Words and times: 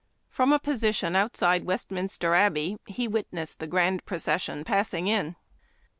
From 0.29 0.51
a 0.51 0.57
position 0.57 1.15
outside 1.15 1.63
Westminster 1.63 2.33
Abbey 2.33 2.75
he 2.87 3.07
witnessed 3.07 3.59
the 3.59 3.67
grand 3.67 4.03
procession 4.03 4.63
passing 4.63 5.05
in. 5.07 5.35